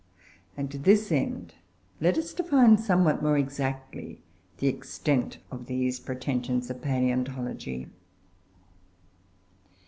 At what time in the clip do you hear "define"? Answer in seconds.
2.33-2.79